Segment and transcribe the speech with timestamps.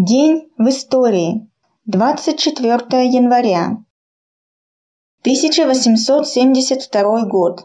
[0.00, 1.50] День в истории.
[1.86, 3.78] 24 января.
[5.22, 7.64] 1872 год.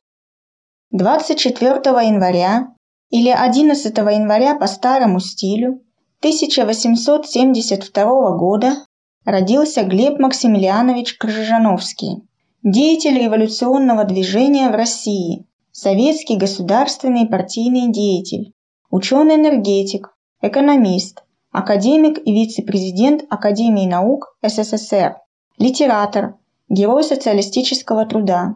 [0.90, 1.70] 24
[2.08, 2.74] января
[3.12, 5.84] или 11 января по старому стилю
[6.22, 8.84] 1872 года
[9.26, 12.28] родился Глеб Максимилианович Крыжановский,
[12.64, 18.54] деятель революционного движения в России, советский государственный партийный деятель,
[18.90, 21.22] ученый-энергетик, экономист,
[21.54, 25.18] академик и вице-президент Академии наук СССР,
[25.60, 26.36] литератор,
[26.68, 28.56] герой социалистического труда.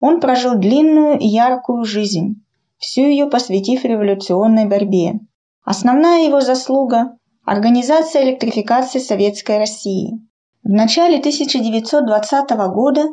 [0.00, 2.44] Он прожил длинную и яркую жизнь,
[2.76, 5.14] всю ее посвятив революционной борьбе.
[5.64, 10.20] Основная его заслуга– организация электрификации Советской России.
[10.62, 13.04] В начале 1920 года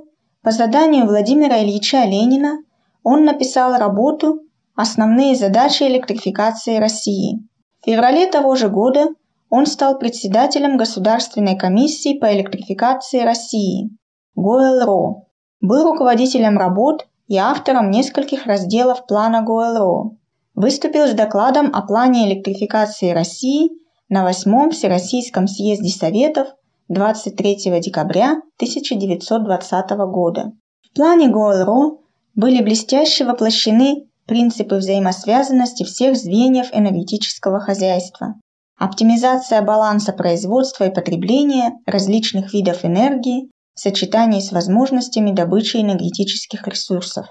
[0.42, 2.58] по заданию Владимира Ильича Ленина
[3.04, 4.42] он написал работу
[4.76, 7.48] «Основные задачи электрификации России»,
[7.82, 9.08] в феврале того же года
[9.50, 13.90] он стал председателем Государственной комиссии по электрификации России
[14.36, 15.26] ГОЭЛРО,
[15.62, 20.12] был руководителем работ и автором нескольких разделов плана ГОЭЛРО,
[20.54, 23.72] выступил с докладом о плане электрификации России
[24.10, 26.50] на 8 Всероссийском съезде Советов
[26.90, 30.52] 23 декабря 1920 года.
[30.82, 31.98] В плане ГОЭЛРО
[32.36, 38.36] были блестяще воплощены принципы взаимосвязанности всех звеньев энергетического хозяйства,
[38.78, 47.28] оптимизация баланса производства и потребления различных видов энергии в сочетании с возможностями добычи энергетических ресурсов.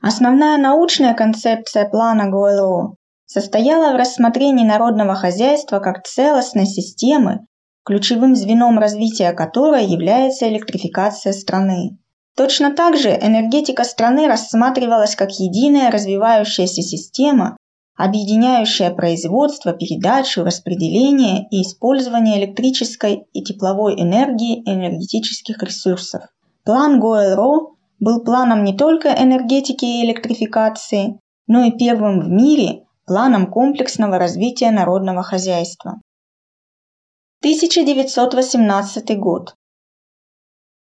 [0.00, 7.46] Основная научная концепция плана ГОЛО состояла в рассмотрении народного хозяйства как целостной системы,
[7.84, 11.98] ключевым звеном развития которой является электрификация страны.
[12.36, 17.56] Точно так же энергетика страны рассматривалась как единая развивающаяся система,
[17.96, 26.24] объединяющая производство, передачу, распределение и использование электрической и тепловой энергии и энергетических ресурсов.
[26.64, 33.50] План ГОЭРО был планом не только энергетики и электрификации, но и первым в мире планом
[33.50, 36.00] комплексного развития народного хозяйства.
[37.40, 39.54] 1918 год.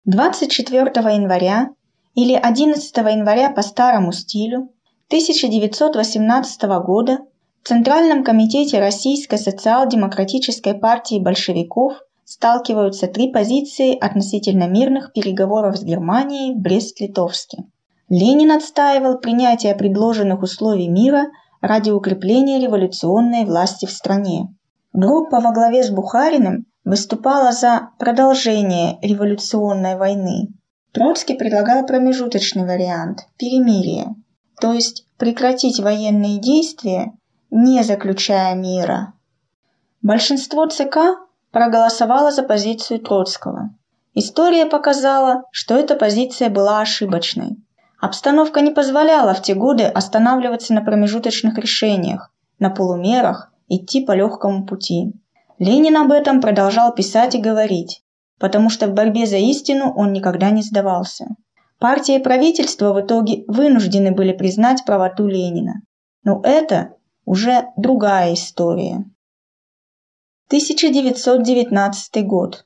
[0.06, 0.82] 24
[1.14, 1.70] января
[2.14, 4.68] или 11 января по старому стилю
[5.08, 7.20] 1918 года
[7.62, 11.94] в Центральном комитете Российской социал-демократической партии большевиков
[12.26, 17.64] сталкиваются три позиции относительно мирных переговоров с Германией в Брест-Литовске.
[18.10, 21.28] Ленин отстаивал принятие предложенных условий мира
[21.62, 24.54] ради укрепления революционной власти в стране.
[24.92, 30.48] Группа во главе с Бухариным выступала за продолжение революционной войны.
[30.92, 34.14] Троцкий предлагал промежуточный вариант– перемирие,
[34.60, 37.12] то есть прекратить военные действия,
[37.50, 39.14] не заключая мира.
[40.02, 41.18] Большинство ЦК
[41.50, 43.70] проголосовало за позицию Троцкого.
[44.14, 47.56] История показала, что эта позиция была ошибочной.
[48.00, 54.66] Обстановка не позволяла в те годы останавливаться на промежуточных решениях, на полумерах, идти по легкому
[54.66, 55.12] пути.
[55.58, 58.02] Ленин об этом продолжал писать и говорить,
[58.38, 61.26] потому что в борьбе за истину он никогда не сдавался.
[61.78, 65.82] Партия и правительство в итоге вынуждены были признать правоту Ленина.
[66.24, 69.04] Но это уже другая история.
[70.48, 72.64] 1919 год.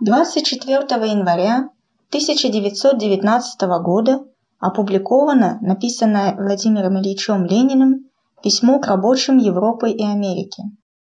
[0.00, 0.76] 24
[1.08, 1.70] января
[2.08, 4.24] 1919 года
[4.58, 8.10] опубликовано написанное Владимиром Ильичем Лениным
[8.42, 10.64] письмо к рабочим Европы и Америки.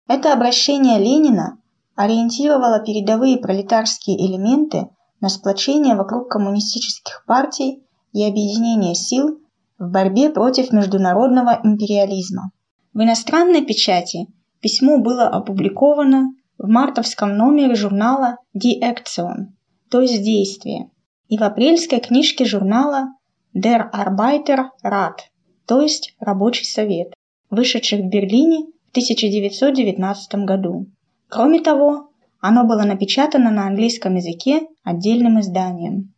[0.07, 1.57] Это обращение Ленина
[1.95, 4.89] ориентировало передовые пролетарские элементы
[5.19, 7.83] на сплочение вокруг коммунистических партий
[8.13, 9.39] и объединение сил
[9.79, 12.51] в борьбе против международного империализма.
[12.93, 14.27] В иностранной печати
[14.61, 19.53] письмо было опубликовано в мартовском номере журнала Die Action,
[19.89, 20.91] то есть «Действие»,
[21.27, 23.15] и в апрельской книжке журнала
[23.55, 25.17] Der Arbeiterrat,
[25.65, 27.13] то есть «Рабочий совет»,
[27.49, 30.87] вышедших в Берлине 1919 году.
[31.27, 36.13] Кроме того, оно было напечатано на английском языке отдельным изданием.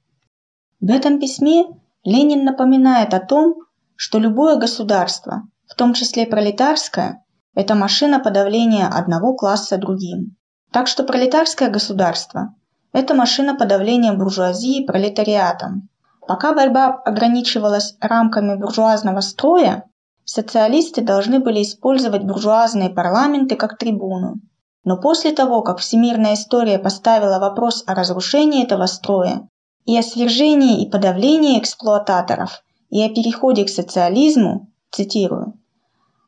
[0.80, 1.66] В этом письме
[2.04, 3.56] Ленин напоминает о том,
[3.96, 7.24] что любое государство, в том числе пролетарское,
[7.56, 10.36] это машина подавления одного класса другим.
[10.72, 12.54] Так что пролетарское государство–
[12.94, 15.90] это машина подавления буржуазии пролетариатом.
[16.28, 19.86] Пока борьба ограничивалась рамками буржуазного строя,
[20.27, 24.35] социалисты должны были использовать буржуазные парламенты как трибуну.
[24.83, 29.47] Но после того, как всемирная история поставила вопрос о разрушении этого строя
[29.85, 35.53] и о свержении и подавлении эксплуататоров и о переходе к социализму, цитирую,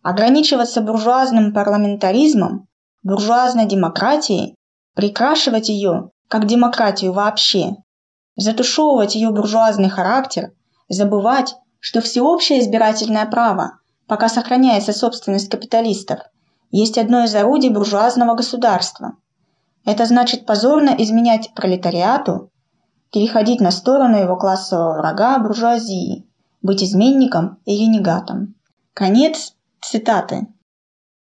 [0.01, 2.67] ограничиваться буржуазным парламентаризмом
[3.03, 4.55] буржуазной демократией,
[4.95, 7.75] прикрашивать ее, как демократию вообще,
[8.35, 10.51] затушевывать ее буржуазный характер,
[10.87, 13.78] забывать, что всеобщее избирательное право,
[14.09, 16.19] пока сохраняется собственность капиталистов,
[16.71, 19.13] есть одно из орудий буржуазного государства.
[19.85, 22.51] Это значит позорно изменять пролетариату,
[23.13, 26.27] переходить на сторону его классового врага буржуазии,
[26.63, 28.55] быть изменником и ренегатом.
[28.95, 30.47] Конец цитаты.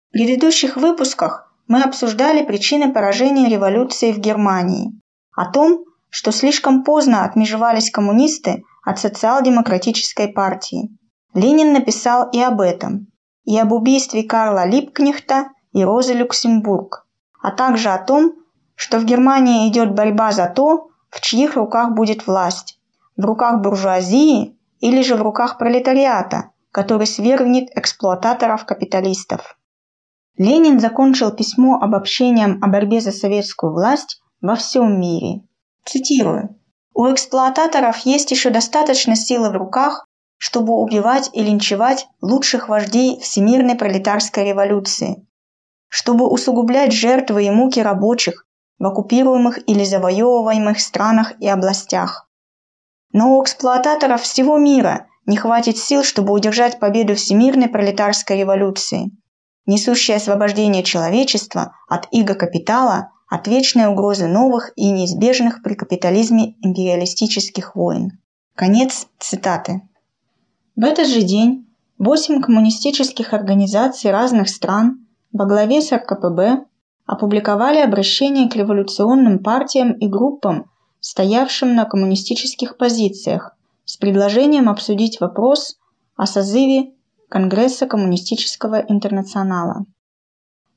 [0.09, 4.99] В предыдущих выпусках мы обсуждали причины поражения революции в Германии,
[5.37, 10.91] о том, что слишком поздно отмежевались коммунисты от социал-демократической партии.
[11.35, 13.09] Ленин написал и об этом,
[13.45, 17.07] и об убийстве Карла Липкнехта и Розы Люксембург,
[17.43, 18.33] а также о том,
[18.75, 22.77] что в Германии идет борьба за то, в чьих руках будет власть–
[23.21, 29.59] в руках буржуазии или же в руках пролетариата, который свергнет эксплуататоров-капиталистов.
[30.37, 35.43] Ленин закончил письмо обобщением о борьбе за советскую власть во всем мире.
[35.85, 36.57] Цитирую.
[36.95, 40.07] «У эксплуататоров есть еще достаточно силы в руках,
[40.41, 45.27] чтобы убивать и линчевать лучших вождей всемирной пролетарской революции,
[45.89, 48.47] чтобы усугублять жертвы и муки рабочих
[48.79, 52.31] в оккупируемых или завоевываемых странах и областях.
[53.13, 59.11] Но у эксплуататоров всего мира не хватит сил, чтобы удержать победу всемирной пролетарской революции,
[59.67, 67.77] несущей освобождение человечества от иго капитала, от вечной угрозы новых и неизбежных при капитализме империалистических
[67.77, 68.13] войн.
[68.55, 69.83] Конец цитаты.
[70.81, 71.69] В этот же день
[71.99, 76.65] восемь коммунистических организаций разных стран во главе с РКПБ
[77.05, 83.55] опубликовали обращение к революционным партиям и группам, стоявшим на коммунистических позициях,
[83.85, 85.79] с предложением обсудить вопрос
[86.17, 86.95] о созыве
[87.29, 89.85] Конгресса коммунистического интернационала.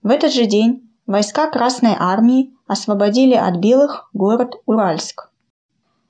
[0.01, 5.31] В этот же день войска Красной армии освободили от белых город Уральск.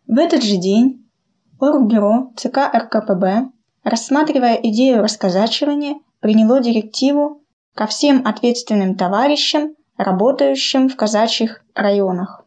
[0.08, 1.08] В этот же день
[1.60, 3.52] Оргбюро ЦК РКПБ,
[3.84, 7.44] рассматривая идею расказачивания, приняло директиву
[7.76, 12.46] ко всем ответственным товарищам работающим в казачьих районах.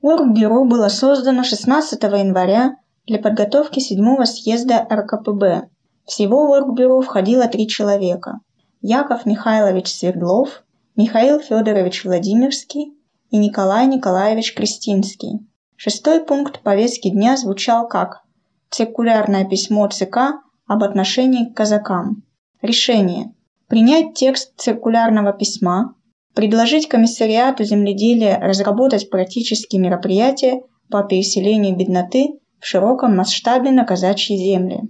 [0.00, 2.76] Оргбюро было создано 16 января
[3.06, 5.68] для подготовки 7 съезда РКПБ.
[6.06, 8.40] Всего в Оргбюро входило три человека–
[8.84, 10.64] Яков Михайлович Свердлов,
[10.96, 12.92] Михаил Федорович Владимирский
[13.30, 15.46] и Николай Николаевич Кристинский.
[15.76, 18.22] Шестой пункт повестки дня звучал как
[18.70, 22.22] «Циркулярное письмо ЦК об отношении к казакам».
[22.62, 23.34] Решение.
[23.68, 25.94] Принять текст циркулярного письма,
[26.34, 30.60] предложить комиссариату земледелия разработать практические мероприятия
[30.90, 34.82] по переселению бедноты в широком масштабе на казачьи земли.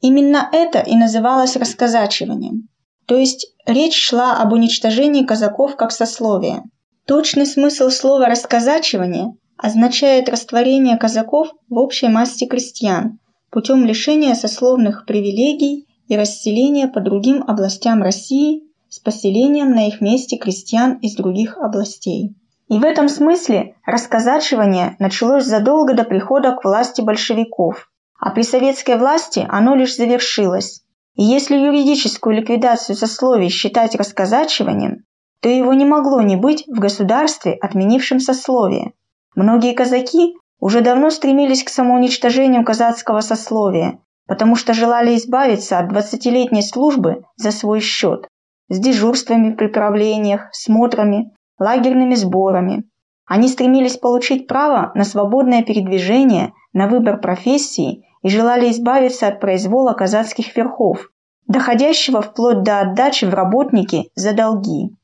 [0.00, 2.68] Именно это и называлось расказачиванием,
[3.06, 6.64] то есть речь шла об уничтожении казаков как сословия.
[7.06, 13.18] Точный смысл слова «расказачивание» означает растворение казаков в общей массе крестьян
[13.50, 20.36] путем лишения сословных привилегий и расселения по другим областям России с поселением на их месте
[20.36, 22.34] крестьян из других областей.
[22.68, 28.96] И в этом смысле расказачивание началось задолго до прихода к власти большевиков, а при советской
[28.96, 30.82] власти оно лишь завершилось.
[31.16, 35.04] И если юридическую ликвидацию сословий считать расказачиванием,
[35.40, 38.92] то его не могло не быть в государстве, отменившем сословие.
[39.34, 46.62] Многие казаки уже давно стремились к самоуничтожению казацкого сословия, потому что желали избавиться от 20-летней
[46.62, 48.28] службы за свой счет
[48.68, 52.84] с дежурствами при правлениях, смотрами, лагерными сборами.
[53.26, 59.92] Они стремились получить право на свободное передвижение, на выбор профессии и желали избавиться от произвола
[59.94, 61.10] казацких верхов,
[61.46, 64.96] доходящего вплоть до отдачи в работники за долги.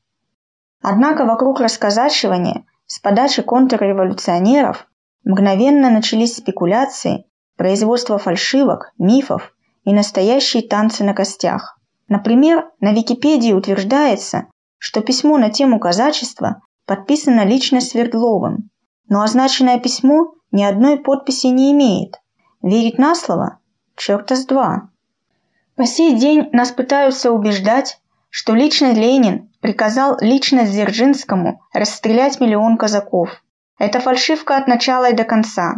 [0.81, 4.87] Однако вокруг расказачивания с подачи контрреволюционеров
[5.27, 7.25] мгновенно начались спекуляции,
[7.57, 9.53] производство фальшивок, мифов
[9.83, 11.77] и настоящие танцы на костях.
[12.07, 18.69] Например, на Википедии утверждается, что письмо на тему казачества подписано лично Свердловым,
[19.09, 22.15] но означенное письмо ни одной подписи не имеет.
[22.61, 23.59] Верить на слово?
[23.97, 24.89] Черта с два.
[25.75, 33.43] По сей день нас пытаются убеждать, что лично Ленин приказал лично Дзержинскому расстрелять миллион казаков.
[33.77, 35.75] Это фальшивка от начала и до конца.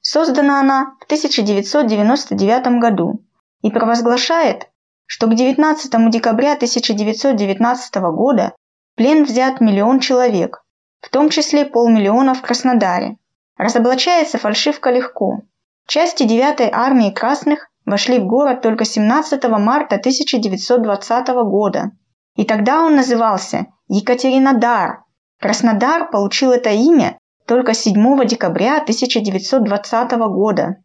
[0.00, 3.24] Создана она в 1999 году
[3.62, 4.68] и провозглашает
[5.14, 8.54] что к 19 декабря 1919 года
[8.94, 10.64] в плен взят миллион человек,
[11.02, 13.18] в том числе полмиллиона в Краснодаре.
[13.58, 15.42] Разоблачается фальшивка легко.
[15.86, 21.90] Части 9-й армии красных вошли в город только 17 марта 1920 года.
[22.36, 25.04] И тогда он назывался Екатеринодар.
[25.38, 30.76] Краснодар получил это имя только 7 декабря 1920 года.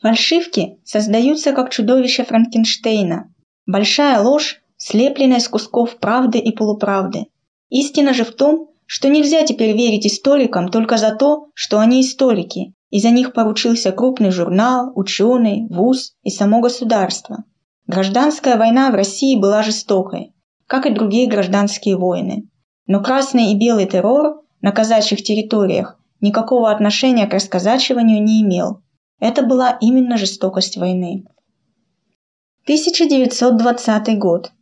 [0.00, 3.32] Фальшивки создаются как чудовище Франкенштейна.
[3.66, 7.26] Большая ложь, слепленная из кусков правды и полуправды.
[7.70, 12.74] Истина же в том, что нельзя теперь верить историкам только за то, что они историки,
[12.90, 17.44] и за них поручился крупный журнал, ученый, вуз и само государство.
[17.86, 20.34] Гражданская война в России была жестокой,
[20.66, 22.48] как и другие гражданские войны.
[22.86, 28.80] Но красный и белый террор на казачьих территориях никакого отношения к расказачиванию не имел.
[29.20, 31.24] Это была именно жестокость войны.
[32.62, 34.52] 1920 год.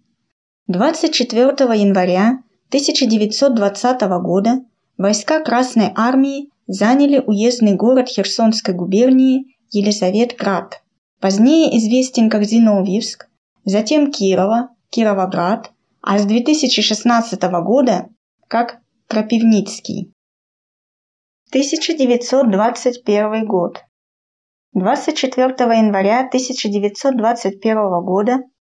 [0.67, 1.47] 24
[1.81, 2.41] января
[2.71, 4.65] 1920 года
[4.99, 10.83] войска Красной Армии заняли уездный город Херсонской губернии Елизаветград.
[11.21, 13.29] Позднее известен как Зиновьевск,
[13.65, 18.09] затем Кирова, Кировоград, а с 2016 года
[18.49, 18.82] как
[19.12, 20.14] Крапивницкий.
[21.50, 23.85] 1921 год.
[24.73, 28.38] 24 января 1921 года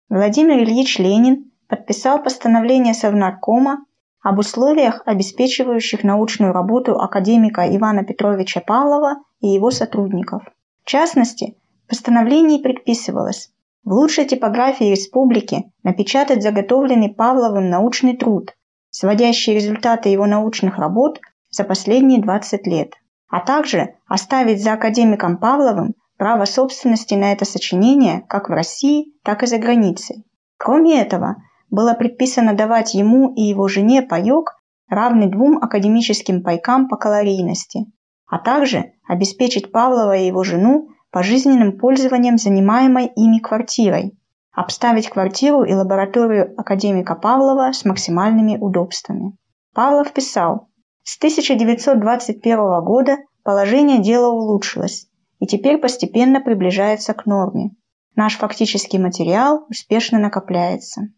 [0.09, 3.85] Владимир Ильич Ленин подписал постановление Совнаркома
[4.23, 10.41] об условиях, обеспечивающих научную работу академика Ивана Петровича Павлова и его сотрудников.
[10.83, 13.51] В частности, в постановлении предписывалось
[13.83, 18.55] в лучшей типографии республики напечатать заготовленный Павловым научный труд,
[18.93, 21.19] сводящий результаты его научных работ
[21.49, 22.93] за последние 20 лет,
[23.27, 29.41] а также оставить за академиком Павловым право собственности на это сочинение как в России, так
[29.41, 30.23] и за границей.
[30.57, 31.37] Кроме этого,
[31.71, 34.53] было предписано давать ему и его жене паёк,
[34.87, 37.87] равный двум академическим пайкам по калорийности,
[38.27, 44.17] а также обеспечить Павлова и его жену пожизненным пользованием занимаемой ими квартирой,
[44.53, 49.35] обставить квартиру и лабораторию академика Павлова с максимальными удобствами.
[49.73, 50.69] Павлов писал,
[51.03, 55.07] с 1921 года положение дела улучшилось
[55.39, 57.71] и теперь постепенно приближается к норме.
[58.15, 61.09] Наш фактический материал успешно накопляется.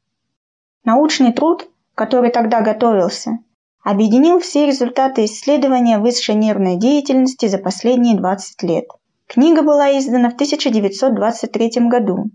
[0.84, 3.40] Научный труд, который тогда готовился,
[3.84, 8.86] объединил все результаты исследования высшей нервной деятельности за последние 20 лет–
[9.28, 12.26] Книга была издана в 1923 году.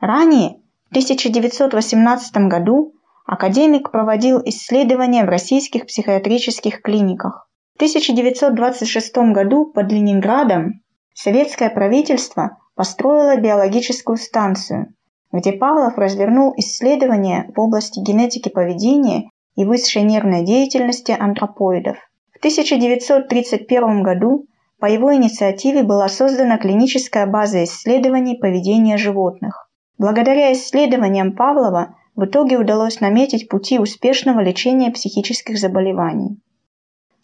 [0.00, 2.94] Ранее, в 1918 году,
[3.26, 7.48] академик проводил исследования в российских психиатрических клиниках.
[7.74, 10.80] В 1926 году под Ленинградом
[11.12, 14.94] советское правительство построило биологическую станцию,
[15.32, 21.98] где Павлов развернул исследования в области генетики поведения и высшей нервной деятельности антропоидов.
[22.32, 24.46] В 1931 году
[24.78, 29.69] по его инициативе была создана клиническая база исследований поведения животных.
[30.00, 36.40] Благодаря исследованиям Павлова в итоге удалось наметить пути успешного лечения психических заболеваний.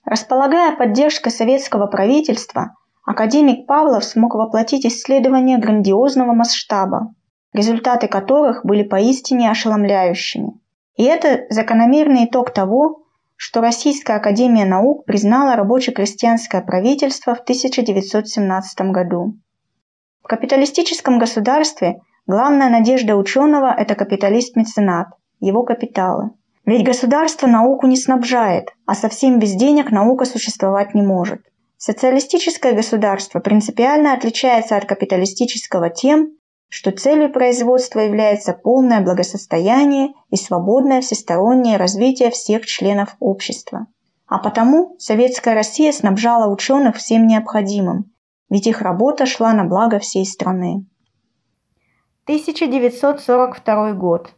[0.05, 2.75] Располагая поддержкой советского правительства,
[3.07, 7.15] академик Павлов смог воплотить исследования грандиозного масштаба,
[7.55, 10.61] результаты которых были поистине ошеломляющими.
[10.97, 13.05] И это закономерный итог того,
[13.37, 19.33] что Российская Академия Наук признала рабоче-крестьянское правительство в 1917 году.
[20.23, 25.09] В капиталистическом государстве главная надежда ученого– это капиталист-меценат,
[25.41, 26.31] его капиталы.
[26.65, 31.41] Ведь государство науку не снабжает, а совсем без денег наука существовать не может.
[31.77, 36.31] Социалистическое государство принципиально отличается от капиталистического тем,
[36.69, 43.87] что целью производства является полное благосостояние и свободное всестороннее развитие всех членов общества.
[44.27, 48.11] А потому Советская Россия снабжала ученых всем необходимым,
[48.51, 50.87] ведь их работа шла на благо всей страны.
[52.27, 54.35] 1942 год.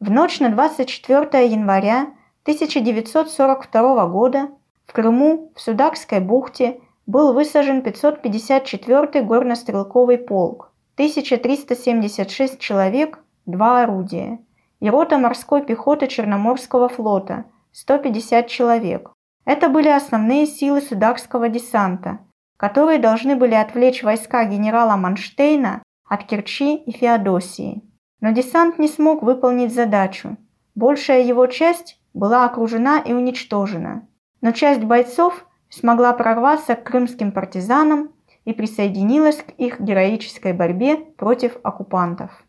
[0.00, 2.14] В ночь на 24 января
[2.44, 4.48] 1942 года
[4.86, 14.38] в Крыму, в Судакской бухте, был высажен 554-й горнострелковый полк, 1376 человек, два орудия,
[14.80, 19.10] и рота морской пехоты Черноморского флота, 150 человек.
[19.44, 22.20] Это были основные силы Сударского десанта,
[22.56, 27.82] которые должны были отвлечь войска генерала Манштейна от Керчи и Феодосии.
[28.20, 30.36] Но десант не смог выполнить задачу.
[30.74, 34.06] Большая его часть была окружена и уничтожена.
[34.42, 38.12] Но часть бойцов смогла прорваться к крымским партизанам
[38.44, 42.44] и присоединилась к их героической борьбе против оккупантов.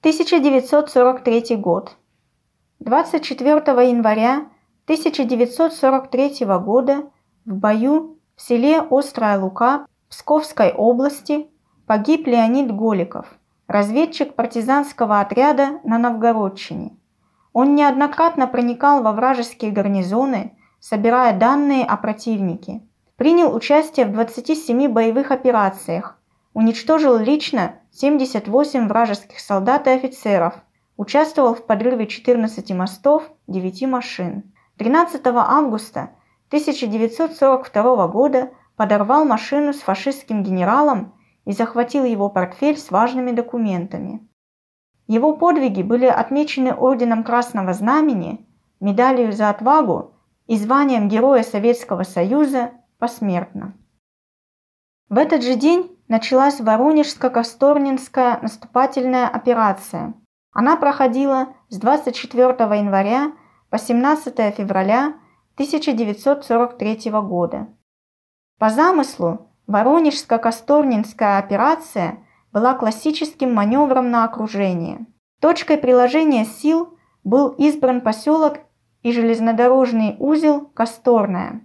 [0.00, 1.96] 1943 год.
[2.80, 3.56] 24
[3.88, 4.50] января
[4.84, 7.10] 1943 года
[7.46, 11.48] в бою в селе Острая Лука Псковской области
[11.86, 13.26] погиб Леонид Голиков,
[13.66, 16.96] разведчик партизанского отряда на Новгородчине.
[17.52, 22.80] Он неоднократно проникал во вражеские гарнизоны, собирая данные о противнике.
[23.16, 26.18] Принял участие в 27 боевых операциях,
[26.54, 30.54] уничтожил лично 78 вражеских солдат и офицеров,
[30.96, 34.52] участвовал в подрыве 14 мостов, 9 машин.
[34.78, 36.10] 13 августа
[36.48, 44.26] 1942 года подорвал машину с фашистским генералом и захватил его портфель с важными документами.
[45.06, 48.46] Его подвиги были отмечены Орденом Красного Знамени,
[48.80, 50.14] медалью за отвагу
[50.46, 53.74] и званием Героя Советского Союза посмертно.
[55.08, 60.14] В этот же день началась Воронежско-Косторнинская наступательная операция.
[60.52, 63.32] Она проходила с 24 января
[63.70, 65.14] по 17 февраля
[65.54, 67.68] 1943 года.
[68.58, 72.18] По замыслу, Воронежско-Косторнинская операция
[72.52, 75.06] была классическим маневром на окружение.
[75.40, 78.58] Точкой приложения сил был избран поселок
[79.02, 81.62] и железнодорожный узел Косторная.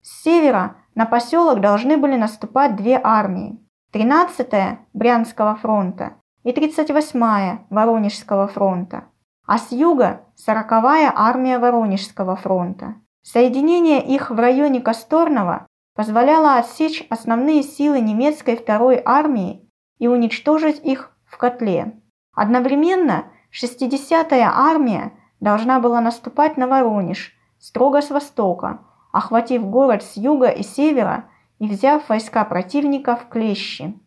[0.00, 3.58] С севера на поселок должны были наступать две армии.
[3.92, 6.14] 13-я Брянского фронта
[6.44, 9.06] и 38-я Воронежского фронта,
[9.44, 12.94] а с юга 40-я армия Воронежского фронта.
[13.22, 15.66] Соединение их в районе Косторного
[16.00, 22.00] позволяло отсечь основные силы немецкой второй армии и уничтожить их в котле.
[22.34, 28.80] Одновременно 60-я армия должна была наступать на Воронеж, строго с востока,
[29.12, 31.26] охватив город с юга и севера
[31.58, 34.00] и взяв войска противника в клещи.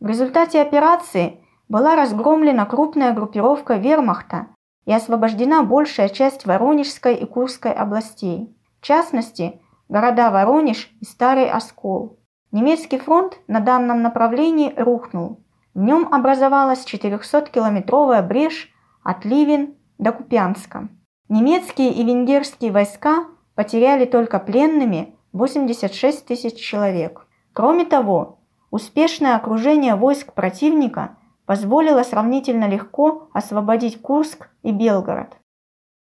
[0.00, 4.48] В результате операции была разгромлена крупная группировка вермахта
[4.84, 8.52] и освобождена большая часть Воронежской и Курской областей.
[8.80, 12.18] В частности, города Воронеж и Старый Оскол.
[12.52, 15.40] Немецкий фронт на данном направлении рухнул.
[15.74, 18.72] В нем образовалась 400-километровая брешь
[19.02, 20.88] от Ливен до Купянска.
[21.28, 27.26] Немецкие и венгерские войска потеряли только пленными 86 тысяч человек.
[27.52, 28.38] Кроме того,
[28.70, 31.16] успешное окружение войск противника
[31.46, 35.36] позволило сравнительно легко освободить Курск и Белгород.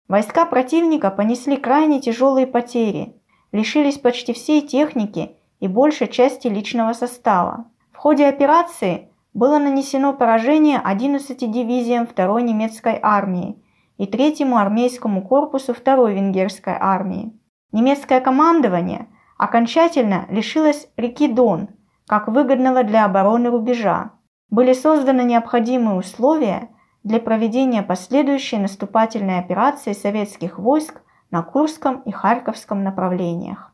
[0.08, 3.22] Войска противника понесли крайне тяжелые потери,
[3.54, 7.68] лишились почти всей техники и большей части личного состава.
[7.94, 13.64] В ходе операции было нанесено поражение 11 дивизиям 2-й немецкой армии
[13.98, 17.32] и 3-му армейскому корпусу 2-й венгерской армии.
[17.72, 21.70] Немецкое командование окончательно лишилось реки Дон,
[22.08, 24.12] как выгодного для обороны рубежа.
[24.50, 26.70] Были созданы необходимые условия
[27.04, 31.02] для проведения последующей наступательной операции советских войск
[31.34, 33.74] на Курском и Харьковском направлениях.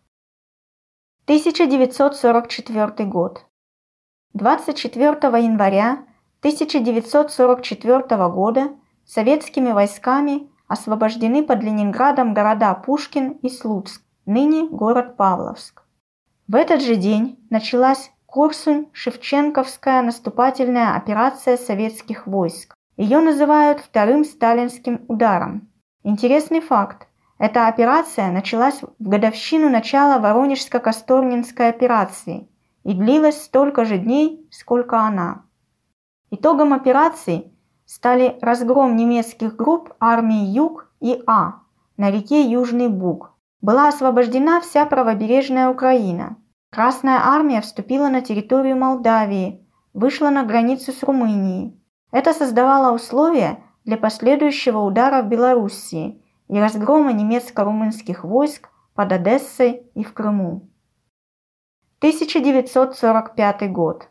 [1.26, 3.45] 1944 год.
[4.34, 5.10] 24
[5.43, 6.06] января
[6.39, 8.69] 1944 года
[9.06, 15.84] советскими войсками освобождены под Ленинградом города Пушкин и Слуцк, ныне город Павловск.
[16.48, 22.74] В этот же день началась Курсунь-Шевченковская наступательная операция советских войск.
[22.95, 25.69] Ее называют вторым сталинским ударом.
[26.04, 27.09] Интересный факт.
[27.39, 32.49] Эта операция началась в годовщину начала Воронежско-Косторнинской операции
[32.84, 35.43] и длилась столько же дней, сколько она.
[36.32, 37.54] Итогом операции
[37.86, 41.62] стали разгром немецких групп армии Юг и А
[41.95, 43.32] на реке Южный Буг.
[43.62, 46.36] Была освобождена вся правобережная Украина.
[46.71, 51.82] Красная армия вступила на территорию Молдавии, вышла на границу с Румынией.
[52.12, 60.04] Это создавало условия для последующего удара в Белоруссии и разгрома немецко-румынских войск под Одессой и
[60.04, 60.68] в Крыму.
[62.00, 64.10] 1945 год.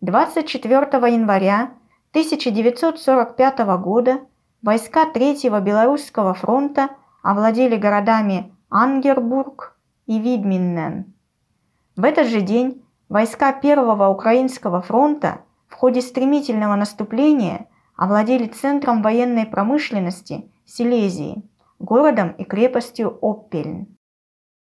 [0.00, 0.76] 24
[1.12, 1.74] января
[2.12, 4.20] 1945 года
[4.62, 6.90] войска Третьего Белорусского фронта
[7.22, 11.12] овладели городами Ангербург и Видминнен.
[11.96, 19.44] В этот же день войска Первого Украинского фронта в ходе стремительного наступления овладели центром военной
[19.44, 21.42] промышленности Силезии,
[21.80, 23.98] городом и крепостью Оппельн.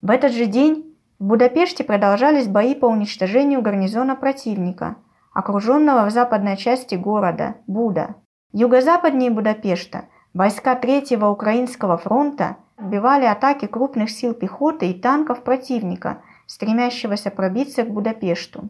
[0.02, 4.95] В этот же день в Будапеште продолжались бои по уничтожению гарнизона противника–
[5.34, 8.15] окруженного в западной части города Буда.
[8.54, 17.32] Юго-западнее Будапешта войска Третьего Украинского фронта отбивали атаки крупных сил пехоты и танков противника, стремящегося
[17.32, 18.69] пробиться к Будапешту.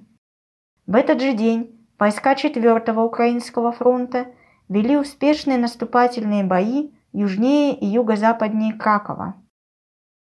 [0.86, 4.28] В этот же день войска Четвертого Украинского фронта
[4.70, 9.36] вели успешные наступательные бои южнее и юго-западнее Кракова.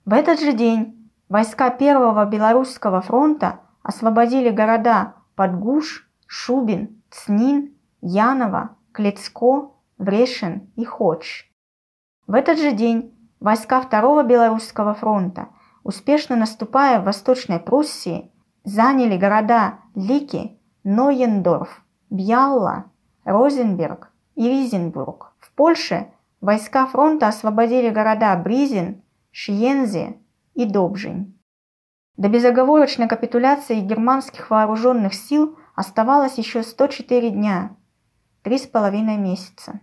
[0.05, 9.71] В этот же день войска Первого Белорусского фронта освободили города Подгуш, Шубин, Цнин, Янова, Клецко,
[9.97, 11.43] Врешин и Ходж.
[12.27, 15.49] В этот же день войска Второго Белорусского фронта,
[15.83, 18.31] успешно наступая в Восточной Пруссии,
[18.63, 22.85] заняли города Лики, Нойендорф, Бьялла,
[23.23, 25.33] Розенберг и Ризенбург.
[25.39, 30.17] В Польше войска фронта освободили города Бризин, Шиензе
[30.53, 31.39] и Добжень.
[32.17, 37.75] До безоговорочной капитуляции германских вооруженных сил оставалось еще 104 дня,
[38.43, 39.79] три с половиной месяца.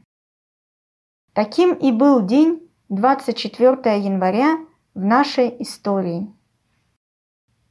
[1.32, 4.58] Таким и был день 24 января
[4.94, 6.32] в нашей истории.